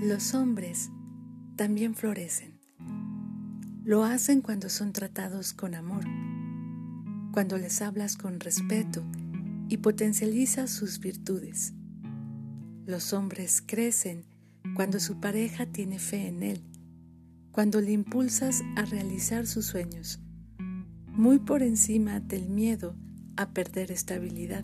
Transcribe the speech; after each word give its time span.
Los 0.00 0.32
hombres 0.32 0.90
también 1.56 1.94
florecen. 1.94 2.58
Lo 3.84 4.02
hacen 4.02 4.40
cuando 4.40 4.70
son 4.70 4.94
tratados 4.94 5.52
con 5.52 5.74
amor, 5.74 6.06
cuando 7.32 7.58
les 7.58 7.82
hablas 7.82 8.16
con 8.16 8.40
respeto 8.40 9.04
y 9.68 9.76
potencializas 9.76 10.70
sus 10.70 11.00
virtudes. 11.00 11.74
Los 12.86 13.12
hombres 13.12 13.62
crecen 13.66 14.24
cuando 14.74 15.00
su 15.00 15.20
pareja 15.20 15.66
tiene 15.66 15.98
fe 15.98 16.28
en 16.28 16.44
él, 16.44 16.62
cuando 17.52 17.82
le 17.82 17.92
impulsas 17.92 18.62
a 18.76 18.86
realizar 18.86 19.46
sus 19.46 19.66
sueños, 19.66 20.18
muy 21.08 21.40
por 21.40 21.62
encima 21.62 22.20
del 22.20 22.48
miedo 22.48 22.96
a 23.36 23.50
perder 23.50 23.92
estabilidad. 23.92 24.62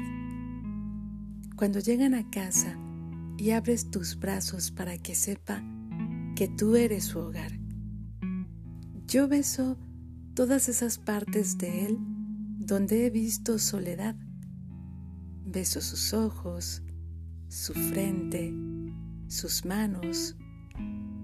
Cuando 1.57 1.79
llegan 1.81 2.15
a 2.15 2.31
casa 2.31 2.79
y 3.39 3.51
abres 3.51 3.91
tus 3.91 4.19
brazos 4.19 4.71
para 4.71 4.99
que 4.99 5.15
sepa 5.15 5.63
que 6.35 6.49
tú 6.49 6.77
eres 6.77 7.05
su 7.05 7.19
hogar. 7.19 7.53
Yo 9.07 9.29
beso 9.29 9.79
todas 10.35 10.69
esas 10.69 10.99
partes 10.99 11.59
de 11.59 11.87
él 11.87 11.99
donde 12.59 13.07
he 13.07 13.11
visto 13.11 13.59
soledad. 13.59 14.17
Beso 15.45 15.81
sus 15.81 16.13
ojos, 16.13 16.83
su 17.49 17.73
frente, 17.73 18.53
sus 19.29 19.65
manos, 19.65 20.37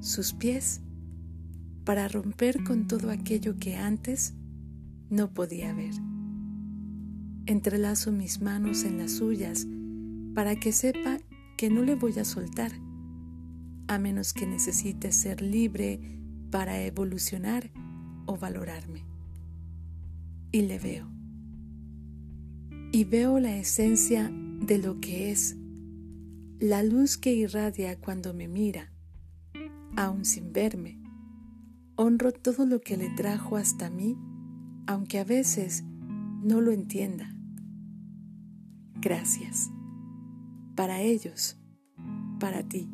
sus 0.00 0.32
pies, 0.32 0.80
para 1.84 2.08
romper 2.08 2.62
con 2.62 2.86
todo 2.86 3.10
aquello 3.10 3.56
que 3.56 3.76
antes 3.76 4.34
no 5.10 5.34
podía 5.34 5.74
ver. 5.74 5.94
Entrelazo 7.46 8.12
mis 8.12 8.40
manos 8.40 8.84
en 8.84 8.98
las 8.98 9.12
suyas 9.12 9.66
para 10.34 10.54
que 10.54 10.72
sepa 10.72 11.18
que 11.62 11.70
no 11.70 11.84
le 11.84 11.94
voy 11.94 12.18
a 12.18 12.24
soltar, 12.24 12.72
a 13.86 13.96
menos 13.96 14.32
que 14.32 14.48
necesite 14.48 15.12
ser 15.12 15.40
libre 15.40 16.00
para 16.50 16.82
evolucionar 16.82 17.70
o 18.26 18.36
valorarme. 18.36 19.04
Y 20.50 20.62
le 20.62 20.80
veo. 20.80 21.08
Y 22.90 23.04
veo 23.04 23.38
la 23.38 23.56
esencia 23.56 24.28
de 24.32 24.78
lo 24.78 24.98
que 24.98 25.30
es, 25.30 25.56
la 26.58 26.82
luz 26.82 27.16
que 27.16 27.32
irradia 27.32 27.96
cuando 27.96 28.34
me 28.34 28.48
mira, 28.48 28.90
aun 29.94 30.24
sin 30.24 30.52
verme. 30.52 31.00
Honro 31.94 32.32
todo 32.32 32.66
lo 32.66 32.80
que 32.80 32.96
le 32.96 33.08
trajo 33.10 33.56
hasta 33.56 33.88
mí, 33.88 34.18
aunque 34.88 35.20
a 35.20 35.24
veces 35.24 35.84
no 36.42 36.60
lo 36.60 36.72
entienda. 36.72 37.32
Gracias 39.00 39.70
para 40.82 41.00
ellos, 41.00 41.56
para 42.40 42.64
ti, 42.64 42.90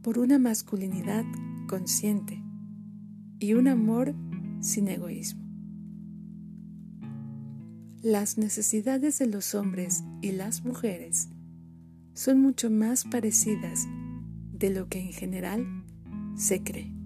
por 0.00 0.20
una 0.20 0.38
masculinidad 0.38 1.24
consciente 1.66 2.40
y 3.40 3.54
un 3.54 3.66
amor 3.66 4.14
sin 4.60 4.86
egoísmo. 4.86 5.42
Las 8.00 8.38
necesidades 8.38 9.18
de 9.18 9.26
los 9.26 9.56
hombres 9.56 10.04
y 10.20 10.30
las 10.30 10.64
mujeres 10.64 11.30
son 12.12 12.40
mucho 12.40 12.70
más 12.70 13.06
parecidas 13.06 13.88
de 14.52 14.70
lo 14.70 14.88
que 14.88 15.00
en 15.00 15.12
general 15.12 15.66
se 16.36 16.62
cree. 16.62 17.01